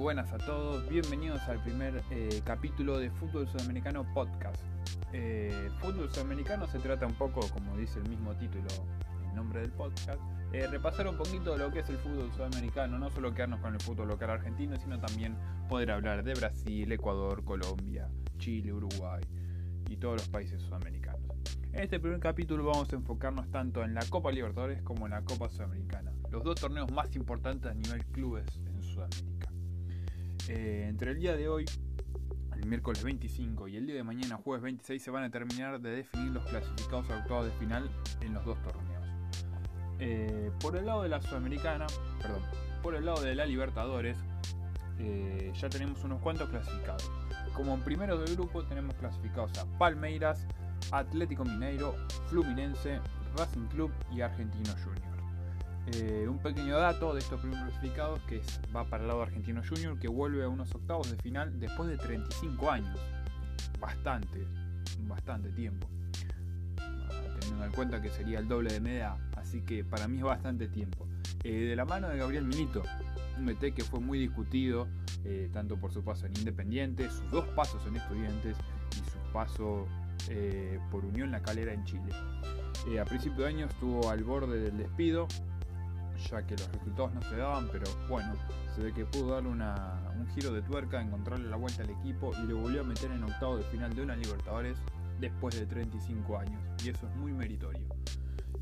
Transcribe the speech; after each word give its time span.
buenas 0.00 0.32
a 0.32 0.38
todos, 0.38 0.88
bienvenidos 0.88 1.42
al 1.42 1.62
primer 1.62 2.02
eh, 2.10 2.40
capítulo 2.42 2.98
de 2.98 3.10
Fútbol 3.10 3.46
Sudamericano 3.46 4.06
Podcast. 4.14 4.62
Eh, 5.12 5.68
fútbol 5.78 6.10
Sudamericano 6.10 6.66
se 6.68 6.78
trata 6.78 7.06
un 7.06 7.12
poco, 7.12 7.46
como 7.50 7.76
dice 7.76 7.98
el 7.98 8.08
mismo 8.08 8.34
título, 8.36 8.64
el 9.28 9.34
nombre 9.34 9.60
del 9.60 9.70
podcast, 9.70 10.18
eh, 10.54 10.66
repasar 10.68 11.06
un 11.06 11.18
poquito 11.18 11.54
lo 11.58 11.70
que 11.70 11.80
es 11.80 11.88
el 11.90 11.98
fútbol 11.98 12.32
sudamericano, 12.32 12.98
no 12.98 13.10
solo 13.10 13.34
quedarnos 13.34 13.60
con 13.60 13.74
el 13.74 13.80
fútbol 13.80 14.08
local 14.08 14.30
argentino, 14.30 14.74
sino 14.78 14.98
también 14.98 15.36
poder 15.68 15.90
hablar 15.90 16.24
de 16.24 16.32
Brasil, 16.32 16.90
Ecuador, 16.90 17.44
Colombia, 17.44 18.08
Chile, 18.38 18.72
Uruguay 18.72 19.22
y 19.90 19.98
todos 19.98 20.14
los 20.14 20.28
países 20.30 20.62
sudamericanos. 20.62 21.20
En 21.74 21.82
este 21.82 22.00
primer 22.00 22.20
capítulo 22.20 22.64
vamos 22.64 22.90
a 22.90 22.96
enfocarnos 22.96 23.50
tanto 23.50 23.84
en 23.84 23.92
la 23.92 24.04
Copa 24.06 24.32
Libertadores 24.32 24.80
como 24.80 25.04
en 25.04 25.12
la 25.12 25.22
Copa 25.22 25.50
Sudamericana, 25.50 26.10
los 26.30 26.42
dos 26.42 26.58
torneos 26.58 26.90
más 26.90 27.14
importantes 27.16 27.70
a 27.70 27.74
nivel 27.74 28.02
clubes 28.06 28.46
en 28.64 28.82
Sudamérica. 28.82 29.49
Eh, 30.48 30.86
entre 30.88 31.12
el 31.12 31.18
día 31.18 31.36
de 31.36 31.48
hoy, 31.48 31.64
el 32.56 32.66
miércoles 32.66 33.02
25 33.02 33.68
y 33.68 33.76
el 33.76 33.86
día 33.86 33.96
de 33.96 34.02
mañana, 34.02 34.36
jueves 34.36 34.62
26, 34.62 35.02
se 35.02 35.10
van 35.10 35.24
a 35.24 35.30
terminar 35.30 35.80
de 35.80 35.90
definir 35.90 36.32
los 36.32 36.44
clasificados 36.44 37.08
a 37.10 37.18
octavos 37.18 37.46
de 37.46 37.52
final 37.52 37.90
en 38.20 38.34
los 38.34 38.44
dos 38.44 38.60
torneos. 38.62 39.06
Eh, 39.98 40.50
por 40.60 40.76
el 40.76 40.86
lado 40.86 41.02
de 41.02 41.08
la 41.08 41.20
Sudamericana, 41.20 41.86
perdón, 42.20 42.42
por 42.82 42.94
el 42.94 43.04
lado 43.04 43.22
de 43.22 43.34
la 43.34 43.44
Libertadores, 43.44 44.16
eh, 44.98 45.52
ya 45.54 45.68
tenemos 45.68 46.02
unos 46.04 46.20
cuantos 46.20 46.48
clasificados. 46.48 47.10
Como 47.54 47.78
primero 47.80 48.18
del 48.18 48.34
grupo 48.36 48.64
tenemos 48.64 48.94
clasificados 48.96 49.56
a 49.58 49.66
Palmeiras, 49.78 50.46
Atlético 50.92 51.44
Mineiro, 51.44 51.94
Fluminense, 52.28 53.00
Racing 53.36 53.66
Club 53.68 53.92
y 54.10 54.22
Argentino 54.22 54.72
Junior. 54.84 55.09
Eh, 55.86 56.26
un 56.28 56.38
pequeño 56.38 56.78
dato 56.78 57.14
de 57.14 57.20
estos 57.20 57.40
primeros 57.40 57.64
clasificados 57.70 58.20
que 58.22 58.40
va 58.74 58.84
para 58.84 59.02
el 59.02 59.08
lado 59.08 59.22
Argentino 59.22 59.62
Junior 59.66 59.98
que 59.98 60.08
vuelve 60.08 60.44
a 60.44 60.48
unos 60.48 60.72
octavos 60.74 61.10
de 61.10 61.16
final 61.16 61.58
después 61.58 61.88
de 61.88 61.96
35 61.96 62.70
años. 62.70 62.98
Bastante, 63.80 64.46
bastante 65.08 65.50
tiempo. 65.50 65.88
Ah, 66.78 67.08
teniendo 67.40 67.64
en 67.64 67.72
cuenta 67.72 68.00
que 68.00 68.10
sería 68.10 68.38
el 68.38 68.46
doble 68.46 68.72
de 68.72 68.80
media, 68.80 69.16
así 69.36 69.62
que 69.62 69.82
para 69.84 70.06
mí 70.06 70.18
es 70.18 70.24
bastante 70.24 70.68
tiempo. 70.68 71.06
Eh, 71.42 71.52
de 71.52 71.76
la 71.76 71.86
mano 71.86 72.08
de 72.08 72.18
Gabriel 72.18 72.44
Milito, 72.44 72.82
un 73.38 73.46
MT 73.46 73.74
que 73.74 73.82
fue 73.82 74.00
muy 74.00 74.18
discutido, 74.18 74.86
eh, 75.24 75.48
tanto 75.52 75.76
por 75.76 75.92
su 75.92 76.04
paso 76.04 76.26
en 76.26 76.36
Independiente, 76.36 77.08
sus 77.10 77.30
dos 77.30 77.46
pasos 77.48 77.84
en 77.86 77.96
Estudiantes 77.96 78.56
y 78.92 79.10
su 79.10 79.32
paso 79.32 79.86
por 80.92 81.04
Unión 81.04 81.32
La 81.32 81.42
Calera 81.42 81.72
en 81.72 81.82
Chile. 81.84 82.12
a 83.00 83.04
principio 83.04 83.44
de 83.44 83.48
año 83.48 83.66
estuvo 83.66 84.10
al 84.10 84.22
borde 84.22 84.60
del 84.60 84.76
despido, 84.76 85.26
ya 86.28 86.46
que 86.46 86.56
los 86.56 86.70
resultados 86.72 87.14
no 87.14 87.22
se 87.22 87.36
daban, 87.36 87.68
pero 87.72 87.86
bueno, 88.08 88.34
se 88.74 88.82
ve 88.82 88.92
que 88.92 89.04
pudo 89.04 89.34
darle 89.34 89.48
un 89.50 90.26
giro 90.34 90.52
de 90.52 90.62
tuerca, 90.62 91.00
encontrarle 91.00 91.48
la 91.48 91.56
vuelta 91.56 91.82
al 91.82 91.90
equipo 91.90 92.32
y 92.42 92.46
lo 92.46 92.58
volvió 92.58 92.82
a 92.82 92.84
meter 92.84 93.10
en 93.10 93.24
octavo 93.24 93.56
de 93.56 93.64
final 93.64 93.94
de 93.94 94.02
una 94.02 94.16
Libertadores 94.16 94.78
después 95.18 95.58
de 95.58 95.66
35 95.66 96.38
años, 96.38 96.60
y 96.84 96.88
eso 96.88 97.06
es 97.06 97.16
muy 97.16 97.32
meritorio. 97.32 97.86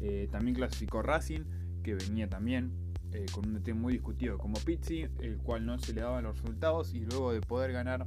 Eh, 0.00 0.28
también 0.30 0.54
clasificó 0.54 1.02
Racing, 1.02 1.42
que 1.82 1.94
venía 1.94 2.28
también 2.28 2.72
eh, 3.12 3.26
con 3.32 3.46
un 3.46 3.54
DT 3.54 3.74
muy 3.74 3.94
discutido 3.94 4.38
como 4.38 4.58
Pizzi, 4.58 5.06
el 5.20 5.38
cual 5.38 5.64
no 5.64 5.78
se 5.78 5.92
le 5.94 6.02
daban 6.02 6.24
los 6.24 6.40
resultados 6.40 6.94
y 6.94 7.00
luego 7.00 7.32
de 7.32 7.40
poder 7.40 7.72
ganar 7.72 8.04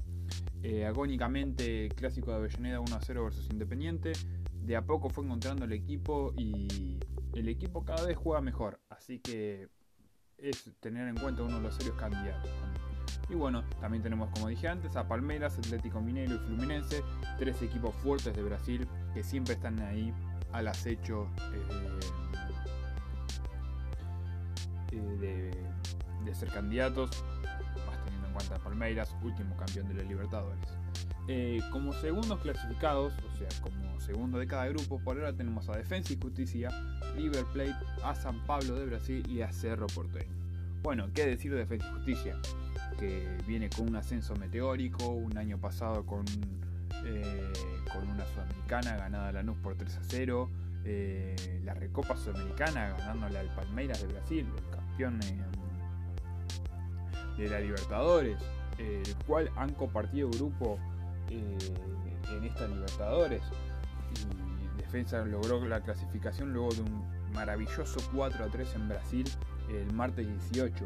eh, 0.63 0.85
agónicamente 0.85 1.89
clásico 1.89 2.31
de 2.31 2.37
Avellaneda 2.37 2.79
1 2.79 2.95
a 2.95 3.01
0 3.01 3.23
versus 3.23 3.49
Independiente, 3.49 4.11
de 4.63 4.75
a 4.75 4.83
poco 4.85 5.09
fue 5.09 5.25
encontrando 5.25 5.65
el 5.65 5.73
equipo 5.73 6.33
y 6.37 6.99
el 7.33 7.49
equipo 7.49 7.85
cada 7.85 8.05
vez 8.05 8.17
juega 8.17 8.41
mejor, 8.41 8.79
así 8.89 9.19
que 9.19 9.69
es 10.37 10.71
tener 10.79 11.07
en 11.07 11.15
cuenta 11.15 11.43
uno 11.43 11.57
de 11.57 11.63
los 11.63 11.75
serios 11.75 11.95
candidatos. 11.95 12.49
Y 13.29 13.35
bueno, 13.35 13.63
también 13.79 14.03
tenemos, 14.03 14.29
como 14.31 14.47
dije 14.49 14.67
antes, 14.67 14.95
a 14.95 15.07
Palmeiras, 15.07 15.57
Atlético 15.57 16.01
Mineiro 16.01 16.35
y 16.35 16.39
Fluminense, 16.39 17.03
tres 17.37 17.61
equipos 17.61 17.95
fuertes 17.95 18.35
de 18.35 18.43
Brasil 18.43 18.87
que 19.13 19.23
siempre 19.23 19.53
están 19.53 19.79
ahí 19.79 20.13
al 20.51 20.67
acecho 20.67 21.27
eh, 21.53 21.65
eh, 24.91 25.51
de, 26.25 26.35
ser 26.35 26.49
candidatos, 26.49 27.09
más 27.85 28.03
teniendo 28.05 28.27
en 28.27 28.33
cuenta 28.33 28.57
Palmeiras, 28.59 29.15
último 29.21 29.55
campeón 29.57 29.87
de 29.89 29.95
la 29.95 30.03
Libertadores. 30.03 30.80
Eh, 31.33 31.61
como 31.71 31.93
segundos 31.93 32.41
clasificados, 32.41 33.13
o 33.13 33.37
sea, 33.37 33.47
como 33.61 34.01
segundo 34.01 34.37
de 34.37 34.47
cada 34.47 34.67
grupo, 34.67 34.99
por 34.99 35.15
ahora 35.15 35.31
tenemos 35.31 35.69
a 35.69 35.77
Defensa 35.77 36.11
y 36.11 36.17
Justicia, 36.21 36.69
River 37.15 37.45
Plate, 37.53 37.77
a 38.03 38.13
San 38.13 38.45
Pablo 38.45 38.75
de 38.75 38.85
Brasil 38.85 39.25
y 39.29 39.39
a 39.39 39.49
Cerro 39.49 39.87
Porteño. 39.87 40.35
Bueno, 40.83 41.07
¿qué 41.13 41.25
decir 41.25 41.53
de 41.53 41.59
Defensa 41.59 41.87
y 41.87 41.93
Justicia? 41.93 42.37
Que 42.99 43.29
viene 43.47 43.69
con 43.69 43.87
un 43.87 43.95
ascenso 43.95 44.35
meteórico, 44.35 45.07
un 45.07 45.37
año 45.37 45.57
pasado 45.57 46.05
con 46.05 46.25
eh, 47.05 47.53
con 47.93 48.09
una 48.09 48.25
sudamericana 48.25 48.97
ganada 48.97 49.29
a 49.29 49.31
Lanús 49.31 49.57
por 49.59 49.75
3 49.75 49.95
a 49.95 50.01
0, 50.03 50.49
eh, 50.83 51.61
la 51.63 51.73
Recopa 51.73 52.17
Sudamericana 52.17 52.89
ganándole 52.97 53.39
al 53.39 53.55
Palmeiras 53.55 54.01
de 54.01 54.07
Brasil, 54.07 54.45
el 54.57 54.69
campeón 54.69 55.17
de 57.37 57.49
la 57.49 57.61
Libertadores, 57.61 58.37
el 58.77 59.15
cual 59.25 59.49
han 59.55 59.73
compartido 59.73 60.29
grupo 60.29 60.77
eh, 61.31 62.37
en 62.37 62.43
esta 62.43 62.67
Libertadores. 62.67 63.41
Y 64.11 64.81
Defensa 64.81 65.23
logró 65.25 65.65
la 65.65 65.81
clasificación 65.81 66.53
luego 66.53 66.73
de 66.73 66.81
un 66.81 67.03
maravilloso 67.33 67.99
4 68.13 68.45
a 68.45 68.47
3 68.49 68.75
en 68.75 68.89
Brasil 68.89 69.25
el 69.69 69.93
martes 69.93 70.27
18. 70.27 70.83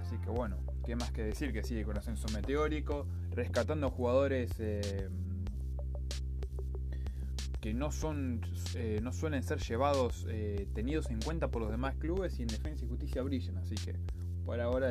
así 0.00 0.16
que 0.18 0.30
bueno, 0.30 0.56
qué 0.84 0.96
más 0.96 1.12
que 1.12 1.22
decir 1.22 1.52
que 1.52 1.62
sigue 1.62 1.84
con 1.84 1.96
ascenso 1.96 2.26
meteórico, 2.32 3.06
rescatando 3.30 3.90
jugadores 3.90 4.52
eh, 4.58 5.08
que 7.60 7.72
no 7.72 7.92
son 7.92 8.40
eh, 8.74 8.98
no 9.02 9.12
suelen 9.12 9.42
ser 9.42 9.58
llevados 9.60 10.26
eh, 10.28 10.66
tenidos 10.74 11.10
en 11.10 11.20
cuenta 11.20 11.48
por 11.48 11.62
los 11.62 11.70
demás 11.70 11.94
clubes 11.96 12.38
y 12.38 12.42
en 12.42 12.48
defensa 12.48 12.84
y 12.84 12.88
justicia 12.88 13.22
brillan. 13.22 13.56
Así 13.58 13.76
que 13.76 13.94
por 14.44 14.60
ahora 14.60 14.90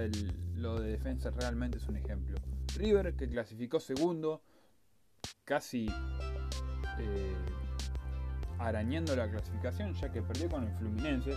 lo 0.56 0.80
de 0.80 0.92
defensa 0.92 1.32
realmente 1.32 1.78
es 1.78 1.88
un 1.88 1.98
ejemplo 1.98 2.38
River 2.78 3.16
que 3.16 3.30
clasificó 3.30 3.80
segundo 3.80 4.42
casi 5.46 5.88
arañando 8.60 9.16
la 9.16 9.30
clasificación 9.30 9.94
ya 9.96 10.12
que 10.12 10.22
perdió 10.22 10.50
con 10.50 10.64
el 10.64 10.74
Fluminense 10.78 11.34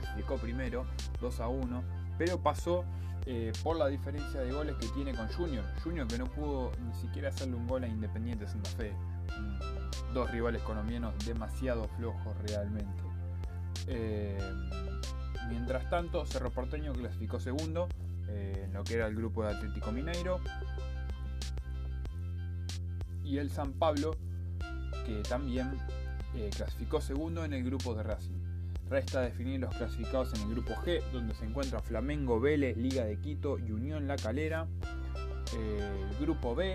clasificó 0.00 0.36
primero 0.36 0.86
2 1.20 1.40
a 1.40 1.48
1 1.48 1.84
pero 2.16 2.42
pasó 2.42 2.84
eh, 3.26 3.52
por 3.62 3.76
la 3.76 3.88
diferencia 3.88 4.40
de 4.40 4.52
goles 4.52 4.76
que 4.76 4.86
tiene 4.88 5.14
con 5.14 5.28
Junior. 5.28 5.64
Junior 5.82 6.06
que 6.06 6.18
no 6.18 6.26
pudo 6.26 6.72
ni 6.80 6.94
siquiera 6.94 7.28
hacerle 7.28 7.56
un 7.56 7.66
gol 7.66 7.84
a 7.84 7.88
Independiente 7.88 8.48
Santa 8.48 8.70
Fe. 8.70 8.92
Mm, 8.92 10.14
dos 10.14 10.30
rivales 10.30 10.62
colombianos 10.62 11.14
demasiado 11.26 11.86
flojos 11.96 12.36
realmente. 12.46 13.02
Eh, 13.86 14.38
mientras 15.48 15.88
tanto, 15.90 16.24
Cerro 16.26 16.50
Porteño 16.50 16.92
clasificó 16.92 17.38
segundo 17.40 17.88
eh, 18.30 18.62
en 18.64 18.72
lo 18.72 18.84
que 18.84 18.94
era 18.94 19.06
el 19.06 19.14
grupo 19.14 19.42
de 19.42 19.50
Atlético 19.50 19.92
Mineiro. 19.92 20.40
Y 23.24 23.38
el 23.38 23.50
San 23.50 23.72
Pablo, 23.72 24.16
que 25.06 25.22
también 25.28 25.78
clasificó 26.56 27.00
segundo 27.00 27.44
en 27.44 27.52
el 27.52 27.64
grupo 27.64 27.94
de 27.94 28.02
Racing. 28.02 28.38
Resta 28.88 29.20
definir 29.20 29.60
los 29.60 29.74
clasificados 29.74 30.34
en 30.34 30.42
el 30.42 30.50
grupo 30.50 30.74
G, 30.84 31.00
donde 31.12 31.34
se 31.34 31.44
encuentra 31.44 31.80
Flamengo, 31.80 32.40
Vélez, 32.40 32.76
Liga 32.76 33.04
de 33.04 33.18
Quito 33.20 33.58
y 33.58 33.70
Unión 33.70 34.08
La 34.08 34.16
Calera. 34.16 34.66
el 35.54 36.16
grupo 36.20 36.54
B, 36.54 36.72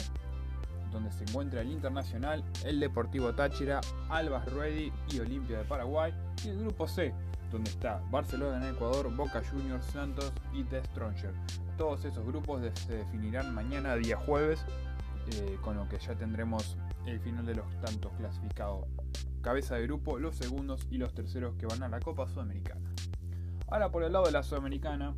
donde 0.91 1.11
se 1.11 1.23
encuentra 1.23 1.61
el 1.61 1.71
Internacional, 1.71 2.43
el 2.63 2.79
Deportivo 2.79 3.33
Táchira, 3.35 3.81
Albas 4.09 4.49
Ruedi 4.51 4.93
y 5.11 5.19
Olimpia 5.19 5.57
de 5.57 5.65
Paraguay. 5.65 6.13
Y 6.45 6.49
el 6.49 6.59
grupo 6.59 6.87
C, 6.87 7.13
donde 7.55 7.71
está 7.71 8.01
Barcelona 8.11 8.57
en 8.57 8.75
Ecuador, 8.75 9.15
Boca 9.15 9.41
Juniors, 9.49 9.85
Santos 9.85 10.31
y 10.53 10.63
The 10.65 10.83
Stronger. 10.83 11.33
Todos 11.77 12.03
esos 12.03 12.25
grupos 12.25 12.61
se 12.85 12.97
definirán 12.97 13.55
mañana, 13.55 13.95
día 13.95 14.17
jueves, 14.17 14.65
eh, 15.31 15.57
con 15.61 15.77
lo 15.77 15.87
que 15.87 15.97
ya 15.97 16.15
tendremos 16.15 16.77
el 17.05 17.19
final 17.21 17.45
de 17.45 17.55
los 17.55 17.79
tantos 17.79 18.11
clasificados 18.17 18.85
cabeza 19.41 19.75
de 19.75 19.83
grupo, 19.83 20.17
los 20.17 20.35
segundos 20.35 20.87
y 20.89 20.97
los 20.97 21.13
terceros 21.13 21.55
que 21.55 21.67
van 21.67 21.83
a 21.83 21.87
la 21.87 21.99
Copa 21.99 22.27
Sudamericana. 22.27 22.91
Ahora 23.67 23.91
por 23.91 24.03
el 24.03 24.11
lado 24.11 24.25
de 24.25 24.31
la 24.31 24.41
Sudamericana, 24.41 25.15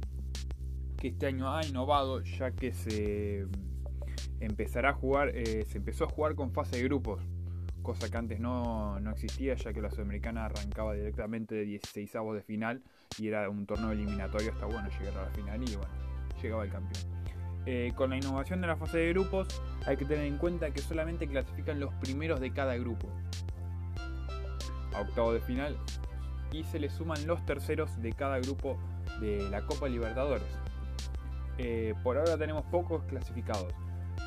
que 0.98 1.08
este 1.08 1.28
año 1.28 1.50
ha 1.50 1.66
innovado 1.66 2.22
ya 2.22 2.52
que 2.52 2.74
se 2.74 3.48
empezará 4.42 4.90
a 4.90 4.94
jugar, 4.94 5.30
eh, 5.30 5.66
se 5.66 5.78
empezó 5.78 6.04
a 6.04 6.10
jugar 6.10 6.36
con 6.36 6.52
fase 6.52 6.76
de 6.76 6.84
grupos, 6.84 7.24
cosa 7.88 8.12
que 8.12 8.18
antes 8.18 8.38
no, 8.42 9.00
existía 9.12 9.56
ya 9.56 9.72
que 9.72 9.82
la 9.82 9.90
Sudamericana 9.90 10.48
arrancaba 10.48 10.94
directamente 10.94 11.56
de 11.56 11.64
16 11.64 12.18
avos 12.18 12.36
de 12.36 12.42
final 12.42 12.82
y 13.18 13.30
era 13.30 13.50
un 13.50 13.66
torneo 13.66 13.92
eliminatorio 13.94 14.52
hasta 14.52 14.66
bueno 14.66 14.90
llegar 14.90 15.18
a 15.20 15.22
la 15.28 15.30
final 15.30 15.62
y 15.64 15.74
bueno, 15.74 15.94
llegaba 16.42 16.66
el 16.66 16.70
campeón. 16.70 17.04
Eh, 17.66 17.94
con 17.96 18.10
la 18.10 18.18
innovación 18.18 18.60
de 18.60 18.68
la 18.68 18.76
fase 18.76 18.98
de 18.98 19.14
grupos 19.14 19.48
hay 19.86 19.96
que 19.96 20.04
tener 20.04 20.26
en 20.26 20.38
cuenta 20.38 20.70
que 20.72 20.82
solamente 20.82 21.30
clasifican 21.30 21.80
los 21.80 21.94
primeros 21.94 22.42
de 22.42 22.52
cada 22.52 22.76
grupo 22.76 23.08
octavo 25.00 25.32
de 25.32 25.40
final 25.40 25.78
y 26.52 26.66
se 26.66 26.80
le 26.80 26.90
suman 26.90 27.26
los 27.26 27.46
terceros 27.46 28.02
de 28.02 28.12
cada 28.12 28.40
grupo 28.40 28.78
de 29.22 29.50
la 29.50 29.66
Copa 29.66 29.88
Libertadores. 29.88 30.60
Eh, 31.58 31.94
por 32.04 32.18
ahora 32.18 32.38
tenemos 32.38 32.66
pocos 32.66 33.02
clasificados. 33.06 33.74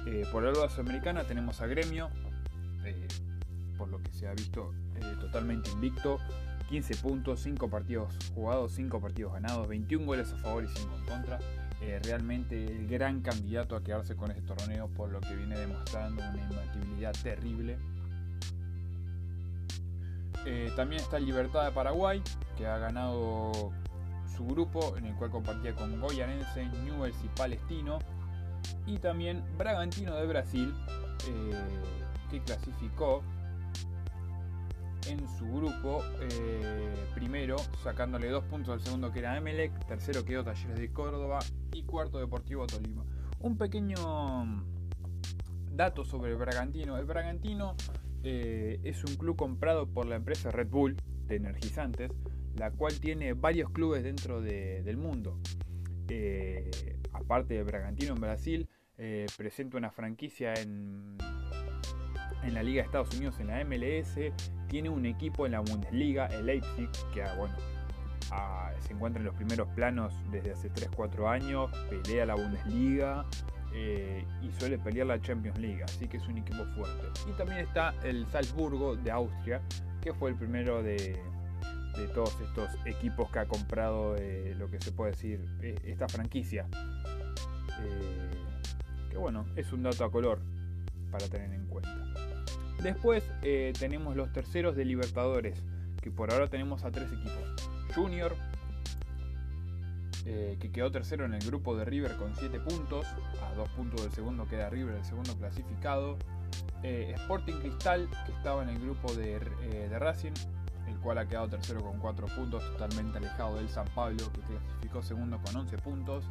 Eh, 0.07 0.25
por 0.33 0.45
lado 0.45 0.67
sudamericana 0.71 1.25
tenemos 1.25 1.61
a 1.61 1.67
Gremio, 1.67 2.09
eh, 2.87 3.07
por 3.81 3.89
lo 3.89 3.99
que 4.03 4.13
se 4.13 4.29
ha 4.29 4.35
visto 4.35 4.75
totalmente 5.21 5.71
invicto. 5.71 6.19
15 6.69 6.97
puntos, 6.97 7.41
5 7.41 7.69
partidos 7.69 8.15
jugados, 8.35 8.73
5 8.73 9.01
partidos 9.01 9.33
ganados, 9.33 9.67
21 9.67 10.05
goles 10.05 10.31
a 10.33 10.37
favor 10.37 10.65
y 10.65 10.69
5 10.69 10.97
en 10.99 11.05
contra. 11.07 11.39
realmente 12.05 12.63
el 12.67 12.87
gran 12.87 13.23
candidato 13.23 13.75
a 13.75 13.83
quedarse 13.83 14.15
con 14.15 14.31
este 14.31 14.43
torneo 14.43 14.87
por 14.89 15.11
lo 15.11 15.21
que 15.21 15.35
viene 15.35 15.59
demostrando 15.59 16.23
una 16.23 16.43
imbatibilidad 16.43 17.13
terrible. 17.23 17.79
también 20.77 21.01
está 21.01 21.19
Libertad 21.19 21.65
de 21.65 21.73
Paraguay, 21.73 22.23
que 22.57 22.67
ha 22.67 22.77
ganado 22.79 23.73
su 24.37 24.47
grupo, 24.47 24.97
en 24.99 25.07
el 25.07 25.15
cual 25.15 25.31
compartía 25.31 25.75
con 25.75 25.99
Goyanense, 26.01 26.67
Newells 26.85 27.17
y 27.25 27.29
Palestino. 27.29 27.99
Y 28.87 28.99
también 28.99 29.43
Bragantino 29.57 30.15
de 30.17 30.27
Brasil, 30.27 30.75
eh, 31.29 31.53
que 32.31 32.41
clasificó 32.41 33.23
en 35.09 35.27
su 35.39 35.47
grupo 35.47 36.03
eh, 36.21 36.95
primero, 37.15 37.57
sacándole 37.83 38.29
dos 38.29 38.45
puntos 38.45 38.75
al 38.75 38.81
segundo 38.81 39.13
que 39.13 39.21
era 39.21 39.37
Emelec, 39.37 39.73
tercero 39.87 40.25
quedó 40.25 40.45
Talleres 40.45 40.79
de 40.79 40.93
Córdoba 40.93 41.39
y 41.73 41.83
cuarto 41.85 42.19
Deportivo 42.19 42.67
Tolima. 42.67 43.05
Un 43.41 43.57
pequeño 43.57 44.65
dato 45.73 46.05
sobre 46.05 46.33
el 46.33 46.37
Bragantino. 46.37 46.99
El 46.99 47.07
Bragantino 47.07 47.75
eh, 48.23 48.81
es 48.85 49.05
un 49.05 49.17
club 49.17 49.37
comprado 49.37 49.87
por 49.87 50.07
la 50.07 50.17
empresa 50.17 50.51
Red 50.51 50.69
Bull 50.69 50.97
de 51.27 51.37
energizantes 51.37 52.11
la 52.57 52.73
cual 52.73 52.99
tiene 52.99 53.33
varios 53.33 53.71
clubes 53.71 54.03
dentro 54.03 54.43
del 54.43 54.97
mundo. 54.97 55.39
Eh, 56.09 56.69
aparte 57.13 57.55
de 57.55 57.63
Bragantino 57.63 58.15
en 58.15 58.21
Brasil, 58.21 58.69
presenta 59.37 59.79
una 59.79 59.91
franquicia 59.91 60.53
en, 60.55 61.17
en 62.43 62.55
la 62.55 62.63
Liga 62.63 62.83
de 62.83 62.87
Estados 62.87 63.15
Unidos, 63.17 63.39
en 63.41 63.49
la 63.49 63.65
MLS, 63.65 64.17
tiene 64.71 64.89
un 64.89 65.05
equipo 65.05 65.45
en 65.47 65.53
la 65.53 65.61
Bundesliga, 65.61 66.27
el 66.27 66.47
Leipzig, 66.47 66.89
que 67.13 67.23
ah, 67.23 67.35
bueno, 67.37 67.55
ah, 68.31 68.71
se 68.79 68.93
encuentra 68.93 69.21
en 69.21 69.27
los 69.27 69.35
primeros 69.35 69.69
planos 69.75 70.15
desde 70.31 70.53
hace 70.53 70.73
3-4 70.73 71.29
años, 71.29 71.71
pelea 71.91 72.25
la 72.25 72.37
Bundesliga 72.37 73.27
eh, 73.75 74.25
y 74.41 74.51
suele 74.53 74.79
pelear 74.79 75.09
la 75.09 75.21
Champions 75.21 75.59
League, 75.59 75.83
así 75.83 76.07
que 76.07 76.19
es 76.19 76.29
un 76.29 76.39
equipo 76.39 76.65
fuerte. 76.77 77.09
Y 77.29 77.33
también 77.37 77.59
está 77.59 77.95
el 78.05 78.27
Salzburgo 78.29 78.97
de 78.97 79.11
Austria, 79.11 79.61
que 80.01 80.15
fue 80.15 80.31
el 80.31 80.37
primero 80.37 80.83
de, 80.83 81.21
todos 82.15 82.41
estos 82.41 82.71
equipos 82.87 83.31
que 83.31 83.41
ha 83.41 83.47
comprado 83.47 84.17
eh, 84.17 84.55
lo 84.57 84.71
que 84.71 84.81
se 84.81 84.91
puede 84.91 85.11
decir 85.11 85.45
eh, 85.61 85.75
esta 85.85 86.09
franquicia. 86.09 86.67
Que 89.11 89.19
bueno, 89.19 89.45
es 89.57 89.73
un 89.73 89.83
dato 89.83 90.05
a 90.05 90.11
color 90.11 90.41
para 91.11 91.27
tener 91.29 91.53
en 91.53 91.67
cuenta. 91.67 92.30
Después 92.83 93.25
tenemos 93.79 94.17
los 94.17 94.33
terceros 94.33 94.77
de 94.77 94.85
Libertadores, 94.85 95.63
que 96.01 96.11
por 96.11 96.33
ahora 96.33 96.49
tenemos 96.49 96.85
a 96.85 96.91
tres 96.91 97.13
equipos. 97.13 97.71
Junior, 97.95 98.35
que 100.25 100.71
quedó 100.73 100.91
tercero 100.91 101.25
en 101.25 101.35
el 101.35 101.45
grupo 101.45 101.77
de 101.77 101.85
River 101.85 102.17
con 102.17 102.35
7 102.37 102.61
puntos, 102.61 103.07
a 103.43 103.55
2 103.55 103.69
puntos 103.71 104.03
del 104.03 104.13
segundo 104.13 104.47
queda 104.49 104.71
River, 104.71 104.95
el 104.95 105.05
segundo 105.05 105.35
clasificado. 105.37 106.19
Sporting 106.83 107.61
Cristal, 107.61 108.09
que 108.27 108.33
estaba 108.33 108.63
en 108.63 108.71
el 108.71 108.79
grupo 108.79 109.13
de, 109.13 109.39
de 109.39 109.99
Racing, 109.99 110.33
cual 111.03 111.19
ha 111.19 111.27
quedado 111.27 111.49
tercero 111.49 111.83
con 111.83 111.99
4 111.99 112.27
puntos, 112.29 112.63
totalmente 112.73 113.19
alejado 113.19 113.57
del 113.57 113.69
San 113.69 113.87
Pablo, 113.95 114.31
que 114.33 114.41
clasificó 114.41 115.03
segundo 115.03 115.41
con 115.45 115.57
11 115.57 115.79
puntos. 115.79 116.25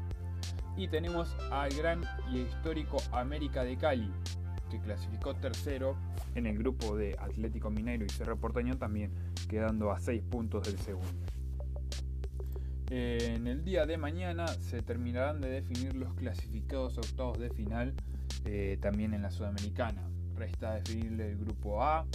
Y 0.78 0.88
tenemos 0.88 1.36
al 1.52 1.72
gran 1.72 2.04
y 2.31 2.40
histórico 2.40 2.98
América 3.12 3.63
de 3.63 3.78
Cali, 3.78 4.12
que 4.69 4.80
clasificó 4.80 5.36
tercero 5.36 5.98
en 6.36 6.45
el 6.45 6.57
grupo 6.57 6.95
de 6.95 7.16
Atlético 7.19 7.69
Mineiro 7.69 8.06
y 8.06 8.10
Cerro 8.10 8.38
Porteño, 8.38 8.77
también 8.77 9.12
quedando 9.50 9.92
a 9.92 10.00
6 10.00 10.24
puntos 10.24 10.68
del 10.68 10.80
segundo. 10.80 11.10
En 12.92 13.45
el 13.45 13.63
día 13.63 13.86
de 13.86 13.98
mañana 13.98 14.48
se 14.48 14.81
terminarán 14.81 15.42
de 15.42 15.50
definir 15.50 15.95
los 15.95 16.13
clasificados 16.16 16.98
octavos 16.98 17.38
de 17.38 17.51
final, 17.51 17.94
eh, 18.45 18.80
también 18.81 19.13
en 19.13 19.21
la 19.21 19.30
Sudamericana. 19.30 20.10
Resta 20.36 20.75
definir 20.75 21.19
el 21.21 21.38
grupo 21.38 21.83
A, 21.83 22.07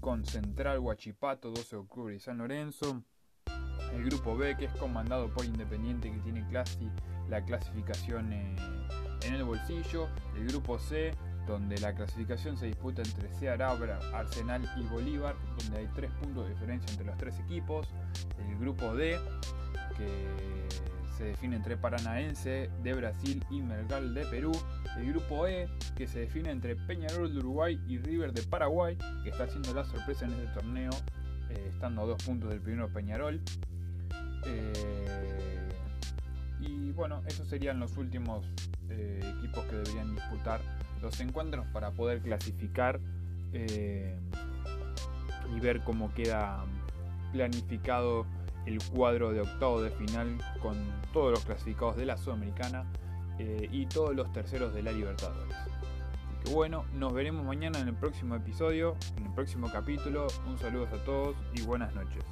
con 0.00 0.24
Central, 0.24 0.78
Huachipato, 0.78 1.50
12 1.50 1.76
de 1.76 1.82
octubre 1.82 2.14
y 2.14 2.20
San 2.20 2.38
Lorenzo. 2.38 3.02
El 3.92 4.04
grupo 4.04 4.36
B, 4.36 4.56
que 4.56 4.66
es 4.66 4.72
comandado 4.72 5.28
por 5.32 5.44
Independiente, 5.44 6.10
que 6.10 6.18
tiene 6.20 6.46
la 7.28 7.44
clasificación 7.44 8.32
eh, 8.32 8.56
en 9.26 9.34
el 9.34 9.44
bolsillo. 9.44 10.08
El 10.36 10.46
grupo 10.46 10.78
C, 10.78 11.10
donde 11.46 11.78
la 11.78 11.94
clasificación 11.94 12.56
se 12.56 12.66
disputa 12.66 13.02
entre 13.02 13.28
Ceará, 13.34 13.76
Arsenal 14.12 14.68
y 14.76 14.82
Bolívar, 14.84 15.36
donde 15.58 15.78
hay 15.78 15.88
tres 15.94 16.10
puntos 16.22 16.44
de 16.44 16.54
diferencia 16.54 16.90
entre 16.90 17.06
los 17.06 17.16
tres 17.16 17.38
equipos. 17.40 17.88
El 18.48 18.58
grupo 18.58 18.94
D, 18.94 19.18
que 19.96 20.66
se 21.16 21.24
define 21.24 21.56
entre 21.56 21.76
Paranaense 21.76 22.70
de 22.82 22.94
Brasil 22.94 23.42
y 23.50 23.62
Melgar 23.62 24.02
de 24.02 24.26
Perú. 24.26 24.52
El 24.98 25.12
grupo 25.12 25.46
E, 25.46 25.68
que 25.96 26.06
se 26.06 26.20
define 26.20 26.50
entre 26.50 26.76
Peñarol 26.76 27.32
de 27.32 27.38
Uruguay 27.38 27.80
y 27.88 27.98
River 27.98 28.32
de 28.32 28.42
Paraguay, 28.42 28.98
que 29.22 29.30
está 29.30 29.44
haciendo 29.44 29.72
la 29.72 29.84
sorpresa 29.84 30.26
en 30.26 30.32
este 30.32 30.46
torneo, 30.48 30.90
eh, 31.50 31.70
estando 31.70 32.02
a 32.02 32.06
dos 32.06 32.22
puntos 32.22 32.50
del 32.50 32.60
primero 32.60 32.88
Peñarol. 32.88 33.40
Eh, 34.44 35.68
y 36.60 36.92
bueno, 36.92 37.22
esos 37.26 37.48
serían 37.48 37.80
los 37.80 37.96
últimos 37.96 38.46
eh, 38.90 39.20
equipos 39.38 39.64
que 39.64 39.76
deberían 39.76 40.14
disputar 40.14 40.60
los 41.02 41.20
encuentros 41.20 41.66
para 41.72 41.90
poder 41.92 42.20
clasificar 42.20 43.00
y 45.54 45.60
ver 45.60 45.82
cómo 45.82 46.12
queda 46.12 46.64
planificado 47.32 48.26
el 48.66 48.82
cuadro 48.82 49.32
de 49.32 49.40
octavo 49.40 49.80
de 49.80 49.90
final 49.90 50.38
con 50.60 50.76
todos 51.12 51.30
los 51.30 51.44
clasificados 51.44 51.96
de 51.96 52.06
la 52.06 52.16
Sudamericana 52.16 52.84
eh, 53.38 53.68
y 53.70 53.86
todos 53.86 54.14
los 54.14 54.32
terceros 54.32 54.74
de 54.74 54.82
la 54.82 54.92
Libertadores. 54.92 55.54
Así 55.54 55.70
que 56.44 56.52
bueno, 56.52 56.84
nos 56.94 57.12
veremos 57.12 57.44
mañana 57.44 57.78
en 57.78 57.88
el 57.88 57.94
próximo 57.94 58.34
episodio, 58.34 58.96
en 59.16 59.26
el 59.26 59.32
próximo 59.32 59.70
capítulo. 59.70 60.26
Un 60.48 60.58
saludo 60.58 60.86
a 60.86 61.04
todos 61.04 61.36
y 61.54 61.62
buenas 61.62 61.94
noches. 61.94 62.24